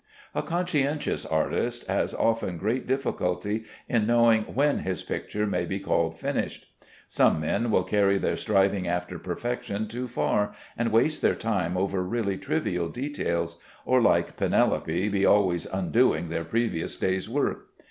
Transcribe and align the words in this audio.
A 0.33 0.41
conscientious 0.41 1.27
artist 1.27 1.85
has 1.85 2.15
often 2.15 2.57
great 2.57 2.87
difficulty 2.87 3.65
in 3.87 4.07
knowing 4.07 4.45
when 4.55 4.79
his 4.79 5.03
picture 5.03 5.45
may 5.45 5.63
be 5.63 5.79
called 5.79 6.17
finished. 6.17 6.65
Some 7.07 7.39
men 7.39 7.69
will 7.69 7.83
carry 7.83 8.17
their 8.17 8.35
striving 8.35 8.87
after 8.87 9.19
perfection 9.19 9.87
too 9.87 10.07
far, 10.07 10.53
and 10.75 10.91
waste 10.91 11.21
their 11.21 11.35
time 11.35 11.77
over 11.77 12.01
really 12.01 12.39
trivial 12.39 12.89
details, 12.89 13.61
or, 13.85 14.01
like 14.01 14.37
Penelope, 14.37 15.07
be 15.09 15.23
always 15.23 15.67
undoing 15.67 16.29
their 16.29 16.45
previous 16.45 16.97
day's 16.97 17.29
work. 17.29 17.67